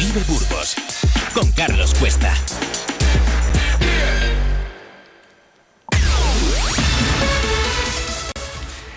Vive 0.00 0.24
Burgos 0.26 0.76
con 1.34 1.52
Carlos 1.52 1.92
Cuesta. 1.92 2.32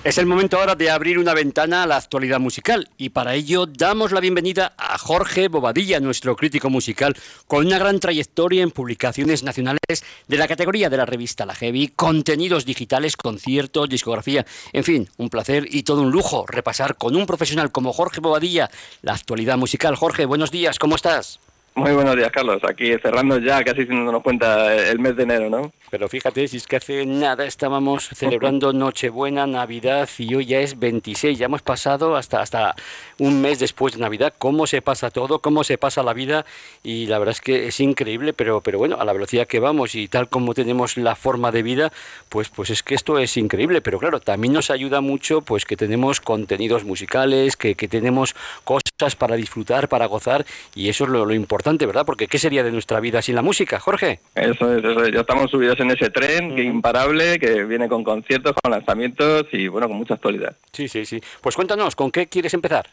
Es 0.04 0.18
el 0.18 0.26
momento 0.26 0.60
ahora 0.60 0.76
de 0.76 0.90
abrir 0.90 1.18
una 1.18 1.34
ventana 1.34 1.84
a 1.84 1.88
la 1.88 1.96
actualidad 1.96 2.38
musical 2.38 2.90
y 2.98 3.12
para 3.12 3.36
ello 3.36 3.66
damos 3.66 4.12
la 4.12 4.20
bienvenida 4.20 4.74
a 4.78 4.98
Jorge 4.98 5.48
Bobadilla, 5.48 6.02
nuestro 6.02 6.36
crítico 6.36 6.70
musical, 6.70 7.16
con 7.48 7.66
una 7.66 7.80
gran 7.80 8.02
trayectoria 8.02 8.64
en 8.64 8.72
publicaciones 8.72 9.44
nacionales 9.44 10.04
de 10.28 10.38
la 10.38 10.50
categoría 10.50 10.90
de 10.90 10.98
la 10.98 11.06
revista 11.06 11.46
La 11.46 11.56
Heavy, 11.56 11.88
contenidos 11.88 12.66
digitales, 12.66 13.16
conciertos, 13.16 13.88
discografía, 13.88 14.46
en 14.74 14.84
fin, 14.84 15.10
un 15.16 15.30
placer 15.30 15.68
y 15.74 15.84
todo 15.84 16.02
un 16.02 16.12
lujo 16.12 16.46
repasar 16.48 16.98
con 16.98 17.16
un 17.16 17.26
profesional 17.26 17.72
como 17.72 17.94
Jorge 17.94 18.20
Bobadilla 18.20 18.70
la 19.04 19.14
actualidad 19.14 19.58
musical. 19.58 19.96
Jorge, 19.96 20.26
buenos 20.26 20.52
días, 20.52 20.80
¿cómo 20.80 20.98
estás? 20.98 21.40
Muy 21.76 21.92
buenos 21.92 22.16
días, 22.16 22.32
Carlos. 22.32 22.62
Aquí 22.64 22.96
cerrando 23.02 23.40
ya, 23.40 23.64
casi 23.64 23.88
sin 23.88 24.06
darnos 24.06 24.22
cuenta, 24.22 24.76
el 24.76 25.00
mes 25.00 25.16
de 25.16 25.24
enero, 25.24 25.50
¿no? 25.50 25.72
Pero 25.90 26.08
fíjate, 26.08 26.48
si 26.48 26.58
es 26.58 26.68
que 26.68 26.76
hace 26.76 27.04
nada 27.06 27.46
estábamos 27.46 28.10
celebrando 28.10 28.74
Nochebuena, 28.74 29.48
Navidad 29.48 30.08
y 30.20 30.36
hoy 30.36 30.46
ya 30.46 30.60
es 30.60 30.78
26, 30.78 31.40
ya 31.40 31.46
hemos 31.46 31.64
pasado 31.64 32.16
hasta, 32.16 32.42
hasta 32.42 32.76
un 33.18 33.42
mes 33.42 33.58
después 33.58 33.96
de 33.96 34.02
Navidad. 34.02 34.34
¿Cómo 34.38 34.68
se 34.68 34.84
pasa 34.84 35.10
todo? 35.10 35.40
¿Cómo 35.40 35.64
se 35.64 35.80
pasa 35.80 36.04
la 36.04 36.14
vida? 36.14 36.46
Y 36.84 37.08
la 37.08 37.18
verdad 37.18 37.34
es 37.34 37.42
que 37.42 37.68
es 37.68 37.80
increíble, 37.80 38.34
pero, 38.34 38.62
pero 38.62 38.78
bueno, 38.78 38.98
a 39.00 39.06
la 39.06 39.14
velocidad 39.14 39.48
que 39.48 39.60
vamos 39.60 39.96
y 39.96 40.08
tal 40.08 40.30
como 40.30 40.54
tenemos 40.54 40.98
la 40.98 41.16
forma 41.16 41.52
de 41.52 41.64
vida, 41.64 41.92
pues, 42.30 42.50
pues 42.50 42.70
es 42.70 42.84
que 42.84 42.94
esto 42.94 43.18
es 43.18 43.36
increíble. 43.36 43.82
Pero 43.82 43.98
claro, 43.98 44.20
también 44.20 44.54
nos 44.54 44.70
ayuda 44.70 45.02
mucho 45.02 45.42
pues 45.42 45.66
que 45.66 45.76
tenemos 45.76 46.22
contenidos 46.22 46.84
musicales, 46.84 47.58
que, 47.58 47.74
que 47.74 47.88
tenemos 47.88 48.36
cosas 48.64 49.16
para 49.18 49.36
disfrutar, 49.36 49.90
para 49.90 50.06
gozar 50.06 50.46
y 50.76 50.90
eso 50.90 51.06
es 51.06 51.10
lo, 51.10 51.26
lo 51.26 51.34
importante, 51.34 51.63
¿verdad? 51.64 52.06
Porque 52.06 52.28
¿qué 52.28 52.38
sería 52.38 52.64
de 52.64 52.72
nuestra 52.72 53.00
vida 53.00 53.22
sin 53.22 53.36
la 53.36 53.42
música, 53.42 53.80
Jorge? 53.80 54.20
Eso 54.36 54.76
es, 54.76 54.84
eso 54.84 55.04
es. 55.04 55.14
ya 55.14 55.22
estamos 55.22 55.50
subidos 55.50 55.80
en 55.80 55.92
ese 55.92 56.10
tren 56.10 56.56
que 56.56 56.64
imparable, 56.64 57.40
que 57.40 57.64
viene 57.64 57.88
con 57.88 58.04
conciertos, 58.04 58.54
con 58.62 58.72
lanzamientos 58.72 59.46
y 59.52 59.68
bueno, 59.68 59.88
con 59.88 59.98
mucha 59.98 60.16
actualidad. 60.16 60.56
Sí, 60.72 60.88
sí, 60.88 61.06
sí. 61.06 61.22
Pues 61.42 61.56
cuéntanos, 61.56 61.96
¿con 61.96 62.12
qué 62.12 62.28
quieres 62.28 62.54
empezar? 62.54 62.90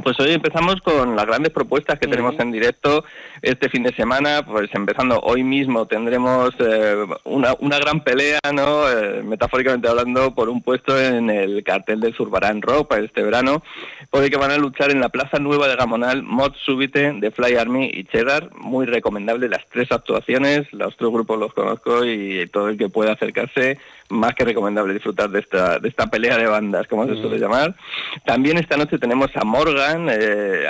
Pues 0.00 0.18
hoy 0.20 0.32
empezamos 0.32 0.80
con 0.80 1.14
las 1.14 1.26
grandes 1.26 1.52
propuestas 1.52 1.98
que 1.98 2.06
tenemos 2.06 2.34
en 2.38 2.50
directo 2.50 3.04
este 3.42 3.68
fin 3.68 3.82
de 3.82 3.94
semana. 3.94 4.42
Pues 4.42 4.70
empezando 4.72 5.20
hoy 5.20 5.44
mismo 5.44 5.86
tendremos 5.86 6.54
eh, 6.60 6.96
una, 7.24 7.54
una, 7.60 7.78
gran 7.78 8.02
pelea, 8.02 8.40
¿no? 8.54 8.88
Eh, 8.88 9.22
metafóricamente 9.22 9.88
hablando, 9.88 10.34
por 10.34 10.48
un 10.48 10.62
puesto 10.62 10.98
en 10.98 11.28
el 11.28 11.62
cartel 11.62 12.00
del 12.00 12.14
Zurbarán 12.14 12.62
Rock 12.62 12.88
para 12.88 13.02
este 13.02 13.22
verano, 13.22 13.62
por 14.08 14.24
el 14.24 14.30
que 14.30 14.38
van 14.38 14.50
a 14.50 14.56
luchar 14.56 14.90
en 14.90 15.00
la 15.00 15.10
Plaza 15.10 15.38
Nueva 15.38 15.68
de 15.68 15.76
Gamonal 15.76 16.22
Mod 16.22 16.54
Súbite 16.64 17.12
de 17.12 17.30
Fly 17.30 17.56
Army 17.56 17.90
y 17.92 18.04
Cheddar. 18.04 18.48
Muy 18.54 18.86
recomendable 18.86 19.50
las 19.50 19.66
tres 19.68 19.92
actuaciones, 19.92 20.72
los 20.72 20.96
tres 20.96 21.10
grupos 21.10 21.38
los 21.38 21.52
conozco 21.52 22.06
y 22.06 22.46
todo 22.46 22.70
el 22.70 22.78
que 22.78 22.88
pueda 22.88 23.12
acercarse 23.12 23.78
más 24.08 24.34
que 24.34 24.44
recomendable 24.44 24.94
disfrutar 24.94 25.30
de 25.30 25.40
esta, 25.40 25.78
de 25.78 25.88
esta 25.88 26.08
pelea 26.08 26.36
de 26.36 26.46
bandas, 26.46 26.86
como 26.86 27.06
se 27.06 27.16
suele 27.16 27.38
llamar. 27.38 27.74
También 28.24 28.58
esta 28.58 28.76
noche 28.76 28.98
tenemos 28.98 29.30
a 29.34 29.44
Morgan, 29.44 30.08
eh, 30.10 30.64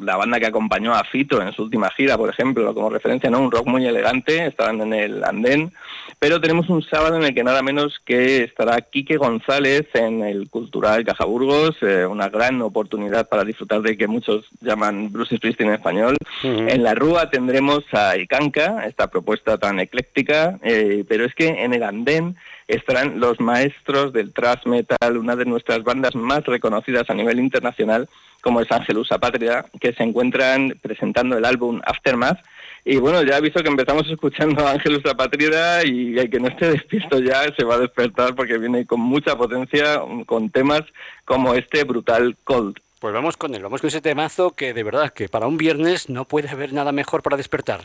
la 0.00 0.16
banda 0.16 0.38
que 0.38 0.46
acompañó 0.46 0.94
a 0.94 1.04
Fito 1.04 1.40
en 1.42 1.52
su 1.52 1.62
última 1.62 1.90
gira, 1.90 2.16
por 2.16 2.30
ejemplo, 2.30 2.74
como 2.74 2.90
referencia, 2.90 3.30
¿no? 3.30 3.40
Un 3.40 3.50
rock 3.50 3.66
muy 3.66 3.86
elegante, 3.86 4.46
estarán 4.46 4.80
en 4.80 4.92
el 4.92 5.24
andén. 5.24 5.72
Pero 6.18 6.40
tenemos 6.40 6.68
un 6.68 6.82
sábado 6.82 7.16
en 7.16 7.24
el 7.24 7.34
que 7.34 7.42
nada 7.42 7.62
menos 7.62 7.98
que 8.04 8.44
estará 8.44 8.80
Quique 8.80 9.16
González 9.16 9.86
en 9.94 10.22
el 10.22 10.48
Cultural 10.48 11.04
Cajaburgos, 11.04 11.76
eh, 11.82 12.06
una 12.06 12.28
gran 12.28 12.62
oportunidad 12.62 13.28
para 13.28 13.44
disfrutar 13.44 13.82
de 13.82 13.96
que 13.96 14.06
muchos 14.06 14.44
llaman 14.60 15.12
Bruce 15.12 15.36
Springsteen 15.36 15.70
en 15.70 15.74
español. 15.74 16.16
En 16.44 16.82
la 16.82 16.94
Rúa 16.94 17.30
tendremos 17.30 17.84
a 17.92 18.16
Icanca, 18.16 18.86
esta 18.86 19.08
propuesta 19.08 19.58
tan 19.58 19.80
ecléctica, 19.80 20.58
eh, 20.62 21.04
pero 21.08 21.24
es 21.24 21.34
que 21.34 21.64
en 21.64 21.74
el 21.74 21.82
andén 21.82 22.36
estarán 22.68 23.20
los 23.20 23.40
maestros 23.40 24.12
del 24.12 24.32
thrash 24.32 24.66
metal, 24.66 25.16
una 25.16 25.36
de 25.36 25.44
nuestras 25.44 25.82
bandas 25.82 26.14
más 26.14 26.44
reconocidas 26.44 27.08
a 27.08 27.14
nivel 27.14 27.38
internacional, 27.38 28.08
como 28.40 28.60
es 28.60 28.70
Angelus 28.70 29.08
Patria, 29.08 29.64
que 29.80 29.92
se 29.92 30.02
encuentran 30.02 30.76
presentando 30.80 31.36
el 31.36 31.44
álbum 31.44 31.80
Aftermath. 31.84 32.40
Y 32.84 32.96
bueno, 32.96 33.22
ya 33.22 33.38
he 33.38 33.40
visto 33.40 33.62
que 33.62 33.68
empezamos 33.68 34.08
escuchando 34.08 34.66
a 34.66 34.72
Angelus 34.72 35.02
Patria 35.16 35.84
y 35.84 36.18
el 36.18 36.28
que 36.28 36.40
no 36.40 36.48
esté 36.48 36.70
despierto 36.70 37.20
ya 37.20 37.44
se 37.54 37.64
va 37.64 37.76
a 37.76 37.78
despertar 37.78 38.34
porque 38.34 38.58
viene 38.58 38.86
con 38.86 39.00
mucha 39.00 39.36
potencia, 39.36 40.00
con 40.26 40.50
temas 40.50 40.82
como 41.24 41.54
este 41.54 41.84
brutal 41.84 42.36
Cold. 42.42 42.78
Pues 42.98 43.14
vamos 43.14 43.36
con 43.36 43.54
él, 43.54 43.62
vamos 43.62 43.80
con 43.80 43.88
ese 43.88 44.00
temazo 44.00 44.52
que 44.52 44.74
de 44.74 44.82
verdad 44.82 45.12
que 45.12 45.28
para 45.28 45.46
un 45.46 45.56
viernes 45.56 46.08
no 46.08 46.24
puede 46.24 46.48
haber 46.48 46.72
nada 46.72 46.92
mejor 46.92 47.22
para 47.22 47.36
despertar. 47.36 47.80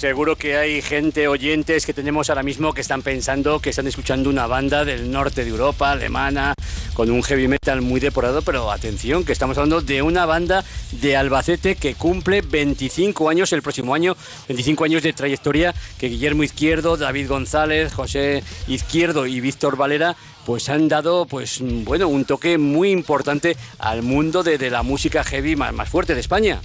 Seguro 0.00 0.34
que 0.34 0.56
hay 0.56 0.80
gente, 0.80 1.28
oyentes 1.28 1.84
que 1.84 1.92
tenemos 1.92 2.30
ahora 2.30 2.42
mismo 2.42 2.72
que 2.72 2.80
están 2.80 3.02
pensando 3.02 3.60
que 3.60 3.68
están 3.68 3.86
escuchando 3.86 4.30
una 4.30 4.46
banda 4.46 4.86
del 4.86 5.10
norte 5.10 5.44
de 5.44 5.50
Europa, 5.50 5.92
alemana, 5.92 6.54
con 6.94 7.10
un 7.10 7.22
heavy 7.22 7.48
metal 7.48 7.82
muy 7.82 8.00
depurado, 8.00 8.40
pero 8.40 8.70
atención, 8.70 9.26
que 9.26 9.32
estamos 9.32 9.58
hablando 9.58 9.82
de 9.82 10.00
una 10.00 10.24
banda 10.24 10.64
de 11.02 11.18
Albacete 11.18 11.74
que 11.76 11.96
cumple 11.96 12.40
25 12.40 13.28
años 13.28 13.52
el 13.52 13.60
próximo 13.60 13.92
año, 13.92 14.16
25 14.48 14.84
años 14.84 15.02
de 15.02 15.12
trayectoria 15.12 15.74
que 15.98 16.08
Guillermo 16.08 16.44
Izquierdo, 16.44 16.96
David 16.96 17.28
González, 17.28 17.92
José 17.92 18.42
Izquierdo 18.68 19.26
y 19.26 19.40
Víctor 19.40 19.76
Valera 19.76 20.16
pues 20.46 20.70
han 20.70 20.88
dado 20.88 21.26
pues 21.26 21.60
bueno 21.60 22.08
un 22.08 22.24
toque 22.24 22.56
muy 22.56 22.90
importante 22.90 23.54
al 23.78 24.02
mundo 24.02 24.42
de, 24.42 24.70
la 24.70 24.82
música 24.82 25.24
heavy 25.24 25.56
más 25.56 25.90
fuerte 25.90 26.14
de 26.14 26.20
España. 26.20 26.62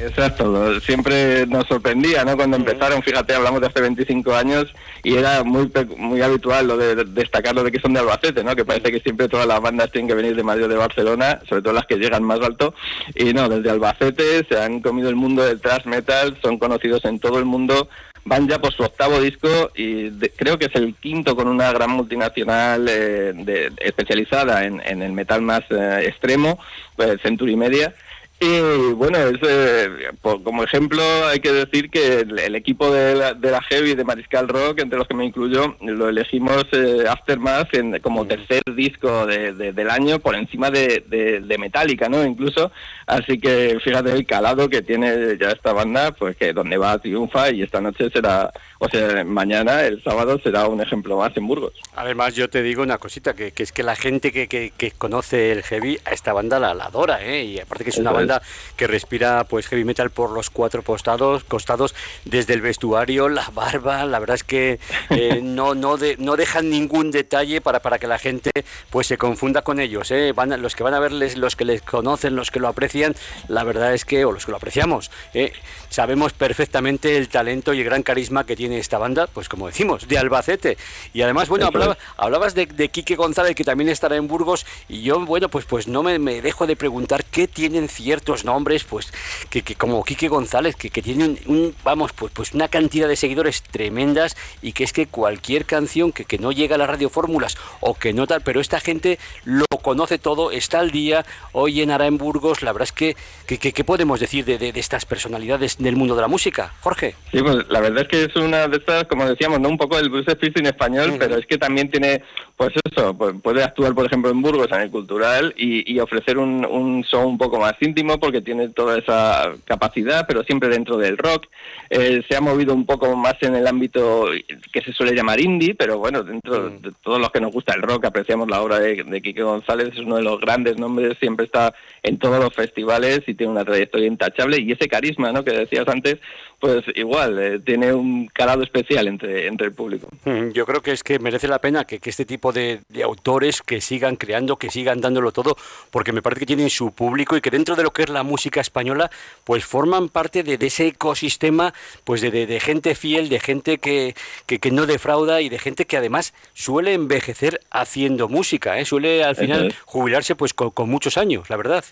Exacto, 0.00 0.78
siempre 0.80 1.44
nos 1.46 1.66
sorprendía, 1.66 2.24
¿no? 2.24 2.36
Cuando 2.36 2.56
empezaron, 2.56 3.02
fíjate, 3.02 3.34
hablamos 3.34 3.60
de 3.60 3.66
hace 3.66 3.80
25 3.80 4.32
años 4.32 4.72
y 5.02 5.16
era 5.16 5.42
muy 5.42 5.72
muy 5.96 6.22
habitual 6.22 6.68
lo 6.68 6.76
de 6.76 7.04
destacar 7.04 7.52
lo 7.56 7.64
de 7.64 7.72
que 7.72 7.80
son 7.80 7.94
de 7.94 8.00
Albacete, 8.00 8.44
¿no? 8.44 8.54
Que 8.54 8.64
parece 8.64 8.92
que 8.92 9.00
siempre 9.00 9.28
todas 9.28 9.48
las 9.48 9.60
bandas 9.60 9.90
tienen 9.90 10.06
que 10.06 10.14
venir 10.14 10.36
de 10.36 10.44
Madrid 10.44 10.66
o 10.66 10.68
de 10.68 10.76
Barcelona, 10.76 11.40
sobre 11.48 11.62
todo 11.62 11.72
las 11.72 11.86
que 11.86 11.96
llegan 11.96 12.22
más 12.22 12.40
alto. 12.40 12.74
Y 13.16 13.32
no, 13.32 13.48
desde 13.48 13.70
Albacete 13.70 14.46
se 14.48 14.60
han 14.60 14.80
comido 14.80 15.08
el 15.08 15.16
mundo 15.16 15.42
del 15.42 15.60
thrash 15.60 15.86
metal, 15.86 16.38
son 16.42 16.58
conocidos 16.58 17.04
en 17.04 17.18
todo 17.18 17.40
el 17.40 17.44
mundo, 17.44 17.88
van 18.24 18.46
ya 18.46 18.60
por 18.60 18.72
su 18.72 18.84
octavo 18.84 19.20
disco 19.20 19.72
y 19.74 20.10
creo 20.36 20.58
que 20.58 20.66
es 20.66 20.74
el 20.76 20.94
quinto 20.94 21.34
con 21.34 21.48
una 21.48 21.72
gran 21.72 21.90
multinacional 21.90 22.86
eh, 22.88 23.32
de, 23.34 23.72
especializada 23.80 24.64
en, 24.64 24.80
en, 24.84 25.02
el 25.02 25.12
metal 25.12 25.42
más 25.42 25.62
eh, 25.70 26.04
extremo, 26.06 26.60
pues 26.94 27.20
Century 27.20 27.56
Media 27.56 27.92
Y 28.40 28.92
bueno, 28.92 29.18
es, 29.18 29.38
eh, 29.42 29.90
como 30.22 30.62
ejemplo 30.62 31.02
hay 31.26 31.40
que 31.40 31.52
decir 31.52 31.90
que 31.90 32.20
el, 32.20 32.54
equipo 32.54 32.88
de 32.92 33.16
la, 33.16 33.34
de 33.34 33.50
la, 33.50 33.60
Heavy 33.62 33.96
de 33.96 34.04
Mariscal 34.04 34.46
Rock, 34.46 34.80
entre 34.80 34.96
los 34.96 35.08
que 35.08 35.14
me 35.14 35.24
incluyo, 35.24 35.76
lo 35.80 36.08
elegimos 36.08 36.64
eh, 36.70 37.04
Aftermath 37.08 37.74
en, 37.74 37.98
como 37.98 38.24
mm. 38.24 38.28
tercer 38.28 38.62
disco 38.76 39.26
de, 39.26 39.52
del 39.52 39.90
año 39.90 40.20
por 40.20 40.36
encima 40.36 40.70
de, 40.70 41.02
de, 41.08 41.58
Metallica, 41.58 42.08
¿no? 42.08 42.24
Incluso, 42.24 42.70
así 43.08 43.40
que 43.40 43.80
fíjate 43.82 44.12
el 44.12 44.24
calado 44.24 44.68
que 44.68 44.82
tiene 44.82 45.36
ya 45.36 45.50
esta 45.50 45.72
banda, 45.72 46.12
pues 46.12 46.36
que 46.36 46.52
donde 46.52 46.76
va 46.76 46.96
triunfa 47.00 47.50
y 47.50 47.62
esta 47.62 47.80
noche 47.80 48.08
será, 48.10 48.52
o 48.78 48.88
sea, 48.88 49.24
mañana, 49.24 49.82
el 49.82 50.00
sábado, 50.04 50.38
será 50.38 50.68
un 50.68 50.80
ejemplo 50.80 51.16
más 51.16 51.36
en 51.36 51.48
Burgos. 51.48 51.72
Además, 51.96 52.36
yo 52.36 52.48
te 52.48 52.62
digo 52.62 52.84
una 52.84 52.98
cosita, 52.98 53.34
que, 53.34 53.50
que 53.50 53.64
es 53.64 53.72
que 53.72 53.82
la 53.82 53.96
gente 53.96 54.30
que, 54.30 54.46
que, 54.46 54.72
que, 54.76 54.92
conoce 54.92 55.50
el 55.50 55.64
Heavy, 55.64 55.98
a 56.04 56.12
esta 56.12 56.32
banda 56.32 56.60
la, 56.60 56.70
adora, 56.70 57.24
¿eh? 57.24 57.42
Y 57.42 57.58
aparte 57.58 57.82
que 57.82 57.90
es 57.90 57.98
una 57.98 58.12
banda 58.12 58.27
que 58.76 58.86
respira 58.86 59.44
pues 59.44 59.66
heavy 59.68 59.84
metal 59.84 60.10
por 60.10 60.30
los 60.30 60.50
cuatro 60.50 60.82
costados, 60.82 61.44
costados 61.44 61.94
desde 62.24 62.54
el 62.54 62.60
vestuario, 62.60 63.28
la 63.28 63.48
barba, 63.50 64.04
la 64.04 64.18
verdad 64.18 64.34
es 64.34 64.44
que 64.44 64.78
eh, 65.10 65.40
no, 65.42 65.74
no, 65.74 65.96
no 66.18 66.36
dejan 66.36 66.70
ningún 66.70 67.10
detalle 67.10 67.60
para, 67.60 67.80
para 67.80 67.98
que 67.98 68.06
la 68.06 68.18
gente 68.18 68.50
pues 68.90 69.06
se 69.06 69.18
confunda 69.18 69.62
con 69.62 69.80
ellos. 69.80 70.10
¿eh? 70.10 70.32
Van, 70.32 70.60
los 70.60 70.74
que 70.74 70.82
van 70.82 70.94
a 70.94 71.00
verles, 71.00 71.36
los 71.36 71.56
que 71.56 71.64
les 71.64 71.82
conocen, 71.82 72.36
los 72.36 72.50
que 72.50 72.60
lo 72.60 72.68
aprecian, 72.68 73.14
la 73.48 73.64
verdad 73.64 73.94
es 73.94 74.04
que, 74.04 74.24
o 74.24 74.32
los 74.32 74.44
que 74.44 74.50
lo 74.50 74.56
apreciamos, 74.56 75.10
¿eh? 75.34 75.52
sabemos 75.88 76.32
perfectamente 76.32 77.16
el 77.16 77.28
talento 77.28 77.72
y 77.72 77.80
el 77.80 77.84
gran 77.84 78.02
carisma 78.02 78.44
que 78.44 78.56
tiene 78.56 78.78
esta 78.78 78.98
banda, 78.98 79.26
pues 79.26 79.48
como 79.48 79.66
decimos, 79.66 80.08
de 80.08 80.18
Albacete. 80.18 80.76
Y 81.12 81.22
además, 81.22 81.48
bueno, 81.48 81.70
hablabas 82.16 82.54
de, 82.54 82.66
de 82.66 82.88
Quique 82.88 83.16
González, 83.16 83.54
que 83.54 83.64
también 83.64 83.88
estará 83.88 84.16
en 84.16 84.28
Burgos, 84.28 84.66
y 84.88 85.02
yo, 85.02 85.24
bueno, 85.24 85.48
pues, 85.48 85.64
pues 85.64 85.88
no 85.88 86.02
me, 86.02 86.18
me 86.18 86.42
dejo 86.42 86.66
de 86.66 86.76
preguntar 86.76 87.24
qué 87.24 87.48
tienen 87.48 87.88
cierto 87.88 88.17
ciertos 88.18 88.44
nombres, 88.44 88.84
pues, 88.84 89.12
que, 89.48 89.62
como 89.76 90.02
Quique 90.04 90.28
González, 90.28 90.74
que, 90.74 90.90
que 90.90 91.02
tienen 91.02 91.38
un, 91.46 91.74
vamos, 91.84 92.12
pues, 92.12 92.32
pues 92.34 92.52
una 92.52 92.68
cantidad 92.68 93.06
de 93.06 93.16
seguidores 93.16 93.62
tremendas 93.62 94.36
y 94.60 94.72
que 94.72 94.84
es 94.84 94.92
que 94.92 95.06
cualquier 95.06 95.66
canción 95.66 96.10
que, 96.10 96.24
que 96.24 96.38
no 96.38 96.50
llega 96.50 96.74
a 96.74 96.78
las 96.78 96.88
radiofórmulas 96.88 97.56
o 97.80 97.94
que 97.94 98.12
no 98.12 98.26
tal, 98.26 98.42
pero 98.42 98.60
esta 98.60 98.80
gente 98.80 99.18
lo 99.44 99.66
conoce 99.82 100.18
todo, 100.18 100.50
está 100.50 100.80
al 100.80 100.90
día, 100.90 101.24
hoy 101.52 101.82
en 101.82 101.88
en 101.90 102.18
Burgos, 102.18 102.62
la 102.62 102.72
verdad 102.72 102.88
es 102.88 102.92
que, 102.92 103.16
¿qué 103.58 103.84
podemos 103.84 104.20
decir 104.20 104.44
de, 104.44 104.58
de, 104.58 104.72
estas 104.78 105.04
personalidades 105.04 105.78
del 105.78 105.96
mundo 105.96 106.14
de 106.14 106.20
la 106.20 106.28
música, 106.28 106.74
Jorge? 106.80 107.14
Sí, 107.32 107.40
pues 107.40 107.66
la 107.68 107.80
verdad 107.80 108.02
es 108.02 108.08
que 108.08 108.24
es 108.24 108.36
una 108.36 108.68
de 108.68 108.76
estas, 108.76 109.04
como 109.04 109.26
decíamos, 109.26 109.58
¿no? 109.58 109.68
un 109.68 109.78
poco 109.78 109.98
el 109.98 110.10
Bruce 110.10 110.32
Springsteen 110.32 110.66
español, 110.66 111.16
pero 111.18 111.36
es 111.36 111.46
que 111.46 111.58
también 111.58 111.90
tiene, 111.90 112.22
pues 112.56 112.72
eso, 112.90 113.14
pues 113.14 113.34
puede 113.42 113.64
actuar, 113.64 113.94
por 113.94 114.06
ejemplo, 114.06 114.30
en 114.30 114.42
Burgos, 114.42 114.68
en 114.70 114.82
el 114.82 114.90
cultural, 114.90 115.54
y, 115.56 115.92
y 115.92 115.98
ofrecer 115.98 116.38
un, 116.38 116.64
un 116.64 117.02
show 117.04 117.26
un 117.26 117.38
poco 117.38 117.58
más 117.58 117.74
íntimo 117.80 118.07
porque 118.16 118.40
tiene 118.40 118.68
toda 118.68 118.98
esa 118.98 119.52
capacidad, 119.66 120.24
pero 120.26 120.42
siempre 120.44 120.70
dentro 120.70 120.96
del 120.96 121.18
rock. 121.18 121.46
Eh, 121.90 122.22
se 122.28 122.36
ha 122.36 122.40
movido 122.40 122.72
un 122.74 122.86
poco 122.86 123.14
más 123.16 123.34
en 123.42 123.54
el 123.54 123.66
ámbito 123.66 124.28
que 124.72 124.80
se 124.80 124.92
suele 124.92 125.14
llamar 125.14 125.40
indie, 125.40 125.74
pero 125.74 125.98
bueno, 125.98 126.22
dentro 126.22 126.70
mm. 126.70 126.82
de 126.82 126.92
todos 127.02 127.20
los 127.20 127.30
que 127.30 127.40
nos 127.40 127.52
gusta 127.52 127.74
el 127.74 127.82
rock, 127.82 128.06
apreciamos 128.06 128.48
la 128.48 128.62
obra 128.62 128.78
de, 128.78 129.02
de 129.02 129.22
Quique 129.22 129.42
González, 129.42 129.90
es 129.92 129.98
uno 129.98 130.16
de 130.16 130.22
los 130.22 130.40
grandes 130.40 130.78
nombres, 130.78 131.18
siempre 131.18 131.46
está 131.46 131.74
en 132.02 132.18
todos 132.18 132.42
los 132.42 132.54
festivales 132.54 133.22
y 133.26 133.34
tiene 133.34 133.52
una 133.52 133.64
trayectoria 133.64 134.06
intachable 134.06 134.60
y 134.60 134.72
ese 134.72 134.88
carisma, 134.88 135.32
¿no? 135.32 135.44
Que 135.44 135.52
decías 135.52 135.86
antes, 135.88 136.18
pues 136.60 136.84
igual, 136.96 137.38
eh, 137.38 137.60
tiene 137.60 137.92
un 137.92 138.26
calado 138.26 138.62
especial 138.62 139.06
entre, 139.06 139.46
entre 139.46 139.68
el 139.68 139.72
público. 139.72 140.08
Mm, 140.24 140.50
yo 140.50 140.66
creo 140.66 140.82
que 140.82 140.92
es 140.92 141.02
que 141.02 141.18
merece 141.18 141.46
la 141.46 141.60
pena 141.60 141.84
que, 141.84 142.00
este 142.02 142.24
tipo 142.24 142.52
de, 142.52 142.80
autores 143.04 143.62
que 143.62 143.80
sigan 143.80 144.16
creando, 144.16 144.56
que 144.56 144.70
sigan 144.70 145.00
dándolo 145.00 145.30
todo, 145.30 145.56
porque 145.90 146.12
me 146.12 146.22
parece 146.22 146.40
que 146.40 146.46
tienen 146.46 146.70
su 146.70 146.92
público 146.92 147.36
y 147.36 147.40
que 147.40 147.50
dentro 147.50 147.76
de 147.76 147.82
lo 147.82 147.92
que 147.92 147.97
es 148.02 148.08
la 148.08 148.22
música 148.22 148.60
española, 148.60 149.10
pues 149.44 149.64
forman 149.64 150.08
parte 150.08 150.42
de, 150.42 150.58
ese 150.60 150.88
ecosistema 150.88 151.74
pues 152.04 152.20
de, 152.20 152.60
gente 152.60 152.94
fiel, 152.94 153.28
de 153.28 153.40
gente 153.40 153.78
que, 153.78 154.14
que, 154.46 154.70
no 154.70 154.86
defrauda 154.86 155.40
y 155.40 155.48
de 155.48 155.58
gente 155.58 155.86
que 155.86 155.96
además 155.96 156.34
suele 156.54 156.94
envejecer 156.94 157.60
haciendo 157.70 158.28
música, 158.28 158.78
¿eh? 158.78 158.84
suele 158.84 159.24
al 159.24 159.36
final 159.36 159.74
jubilarse 159.84 160.34
pues 160.34 160.54
con 160.54 160.88
muchos 160.88 161.16
años, 161.16 161.48
la 161.50 161.56
verdad. 161.56 161.84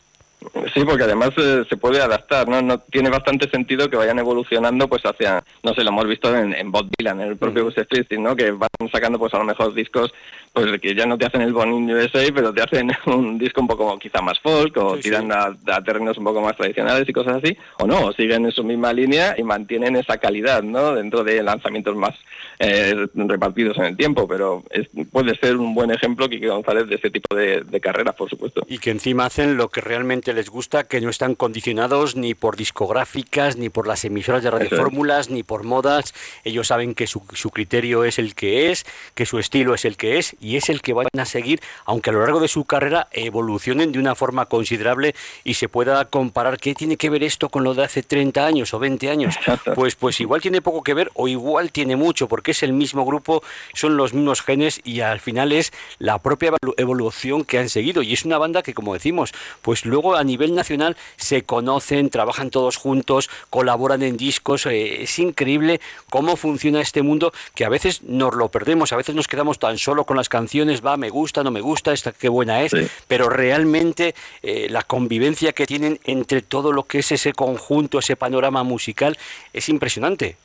Sí, 0.75 0.85
porque 0.85 1.05
además 1.05 1.31
eh, 1.39 1.65
se 1.69 1.77
puede 1.77 2.01
adaptar, 2.01 2.49
¿no? 2.49 2.61
¿no? 2.63 2.79
Tiene 2.79 3.11
bastante 3.11 3.49
sentido 3.51 3.89
que 3.89 3.97
vayan 3.97 4.19
evolucionando 4.19 4.89
pues 4.89 5.03
hacia, 5.05 5.43
no 5.63 5.75
sé, 5.75 5.83
lo 5.83 5.91
hemos 5.91 6.07
visto 6.07 6.35
en, 6.35 6.55
en 6.55 6.71
Bob 6.71 6.89
Dylan, 6.97 7.21
en 7.21 7.29
el 7.29 7.37
propio 7.37 7.65
Bruce 7.65 7.85
Springsteen, 7.85 8.23
¿no? 8.23 8.37
Que 8.37 8.51
van 8.53 8.69
sacando 8.93 9.19
pues 9.19 9.33
a 9.35 9.39
lo 9.39 9.45
mejor 9.45 9.75
discos 9.75 10.13
pues 10.57 10.81
que 10.81 10.95
ya 10.95 11.05
no 11.05 11.19
te 11.19 11.27
hacen 11.27 11.43
el 11.43 11.53
Born 11.53 11.71
USA, 11.71 12.23
pero 12.35 12.53
te 12.53 12.63
hacen 12.63 12.91
un 13.07 13.37
disco 13.37 13.61
un 13.61 13.67
poco 13.67 13.99
quizá 13.99 14.23
más 14.23 14.41
folk 14.41 14.75
o 14.79 14.97
tiran 14.97 15.31
A, 15.31 15.55
terrenos 15.85 16.17
un 16.17 16.25
poco 16.25 16.41
más 16.41 16.57
tradicionales 16.57 17.07
y 17.07 17.13
cosas 17.13 17.43
así, 17.43 17.55
o 17.79 17.87
no, 17.87 18.11
siguen 18.13 18.47
en 18.47 18.53
su 18.53 18.65
misma 18.65 18.93
línea 18.93 19.35
y 19.37 19.43
mantienen 19.43 19.97
esa 19.97 20.17
calidad, 20.17 20.63
¿no? 20.63 20.95
Dentro 20.95 21.23
de 21.25 21.43
lanzamientos 21.43 21.95
más 21.95 22.15
eh, 22.59 23.07
repartidos 23.15 23.77
en 23.77 23.85
el 23.85 23.97
tiempo, 23.99 24.27
pero 24.27 24.65
puede 25.13 25.37
ser 25.37 25.59
un 25.59 25.75
buen 25.75 25.91
ejemplo 25.91 26.27
Kike 26.27 26.49
González 26.49 26.89
de 26.89 26.95
ese 26.95 27.11
tipo 27.11 27.37
de, 27.37 27.61
de 27.61 27.81
carreras, 27.81 28.15
por 28.15 28.31
supuesto. 28.31 28.63
Y 28.67 28.79
que 28.79 28.91
encima 28.91 29.27
hacen 29.27 29.59
lo 29.59 29.69
que 29.69 29.83
realmente 29.83 30.33
les 30.37 30.51
gusta, 30.51 30.85
que 30.85 31.01
no 31.01 31.11
están 31.11 31.35
condicionados 31.35 32.15
ni 32.15 32.35
por 32.35 32.57
discográficas, 32.57 33.57
ni 33.57 33.69
por 33.69 33.87
las 33.87 34.05
emisoras 34.05 34.43
de 34.43 34.51
radiofórmulas, 34.51 35.31
ni 35.31 35.43
por 35.43 35.65
modas. 35.65 36.15
Ellos 36.45 36.69
saben 36.69 36.95
que 36.95 37.07
su, 37.07 37.23
su 37.33 37.51
criterio 37.51 38.05
es 38.05 38.19
el 38.19 38.35
que 38.35 38.71
es, 38.71 38.87
que 39.15 39.27
su 39.27 39.39
estilo 39.39 39.75
es 39.75 39.85
el 39.85 39.97
que 39.97 40.19
es 40.19 40.37
y 40.41 40.57
es 40.57 40.69
el 40.69 40.83
que 40.83 40.93
van 40.93 41.09
a 41.19 41.25
seguir, 41.25 41.61
aunque 41.85 42.11
a 42.11 42.13
lo 42.13 42.21
largo 42.21 42.39
de 42.39 42.49
su 42.49 42.65
carrera 42.65 43.09
evolucionen 43.13 43.93
de 43.93 43.99
una 43.99 44.15
forma 44.15 44.47
considerable 44.47 45.15
y 45.43 45.55
se 45.55 45.69
pueda 45.69 46.05
comparar 46.05 46.59
qué 46.59 46.75
tiene 46.75 46.97
que 46.97 47.11
ver 47.11 47.25
esto 47.25 47.49
con 47.49 47.65
lo 47.65 47.75
de 47.75 47.85
hace 47.85 48.03
30 48.03 48.47
años 48.47 48.75
o 48.75 48.79
20 48.79 49.11
años. 49.11 49.37
Pues, 49.75 49.97
pues 49.97 50.21
igual 50.21 50.41
tiene 50.41 50.61
poco 50.63 50.83
que 50.83 50.95
ver 50.95 51.11
o 51.15 51.29
igual 51.29 51.73
tiene 51.73 51.97
mucho, 51.97 52.29
porque 52.29 52.53
es 52.53 52.63
el 52.63 52.73
mismo 52.73 53.05
grupo, 53.05 53.43
son 53.75 53.97
los 53.97 54.15
mismos 54.15 54.43
genes 54.43 54.81
y 54.85 55.01
al 55.01 55.21
final 55.21 55.53
es 55.53 55.73
la 55.99 56.19
propia 56.19 56.53
evolución 56.77 57.45
que 57.45 57.59
han 57.59 57.69
seguido. 57.69 58.03
Y 58.03 58.13
es 58.13 58.25
una 58.25 58.39
banda 58.39 58.63
que, 58.63 58.75
como 58.75 58.95
decimos, 58.95 59.33
pues 59.63 59.85
luego 59.85 60.16
a 60.17 60.25
nivel 60.25 60.55
nacional 60.55 60.97
se 61.17 61.43
conocen, 61.43 62.11
trabajan 62.11 62.51
todos 62.51 62.77
juntos, 62.77 63.31
colaboran 63.51 64.03
en 64.03 64.17
discos. 64.17 64.67
Eh, 64.67 65.03
es 65.03 65.19
increíble 65.19 65.81
cómo 66.11 66.37
funciona 66.37 66.81
este 66.81 67.03
mundo 67.03 67.33
que 67.55 67.65
a 67.65 67.69
veces 67.69 68.03
nos 68.03 68.35
lo 68.35 68.49
perdemos, 68.49 68.93
a 68.93 68.97
veces 68.97 69.15
nos 69.15 69.29
quedamos 69.29 69.59
tan 69.59 69.79
solo 69.79 70.05
con 70.05 70.17
las 70.17 70.29
canciones, 70.29 70.85
va, 70.85 70.97
me 70.97 71.11
gusta, 71.11 71.43
no 71.43 71.51
me 71.51 71.61
gusta, 71.61 71.93
esta 71.93 72.13
qué 72.13 72.29
buena 72.29 72.63
es, 72.63 72.73
pero 73.09 73.29
realmente 73.29 74.15
eh, 74.43 74.69
la 74.71 74.83
convivencia 74.83 75.53
que 75.53 75.67
tienen 75.67 76.01
entre 76.05 76.43
todo 76.43 76.73
lo 76.73 76.85
que 76.85 76.99
es 77.01 77.13
ese 77.13 77.33
conjunto, 77.33 77.99
ese 77.99 78.17
panorama 78.17 78.63
musical, 78.63 79.17
es 79.53 79.69
impresionante. 79.69 80.37